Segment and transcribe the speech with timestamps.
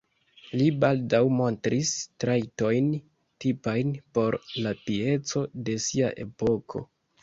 [0.61, 1.91] Li baldaŭ montris
[2.25, 2.89] trajtojn
[3.45, 6.89] tipajn por la pieco de sia epoko.